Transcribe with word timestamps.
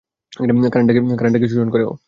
কারেন্টটাকে 1.17 1.47
শোষণ 1.47 1.69
করে 1.69 1.83
ও। 1.83 1.93